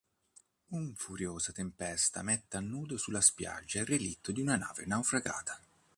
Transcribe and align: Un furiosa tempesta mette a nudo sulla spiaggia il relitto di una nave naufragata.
Un 0.77 0.85
furiosa 1.01 1.51
tempesta 1.53 2.23
mette 2.23 2.57
a 2.57 2.59
nudo 2.59 2.97
sulla 2.97 3.21
spiaggia 3.21 3.81
il 3.81 3.85
relitto 3.85 4.31
di 4.31 4.41
una 4.41 4.55
nave 4.55 4.85
naufragata. 4.87 5.61